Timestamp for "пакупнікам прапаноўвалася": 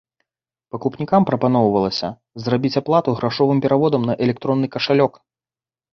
0.75-2.09